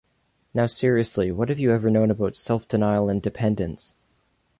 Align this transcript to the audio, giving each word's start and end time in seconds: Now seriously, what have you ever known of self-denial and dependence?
Now 0.55 0.65
seriously, 0.65 1.31
what 1.31 1.49
have 1.49 1.59
you 1.59 1.71
ever 1.73 1.91
known 1.91 2.09
of 2.09 2.35
self-denial 2.35 3.07
and 3.07 3.21
dependence? 3.21 3.93